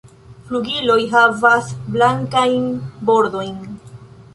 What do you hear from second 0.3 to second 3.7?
Flugiloj havas blankajn bordojn.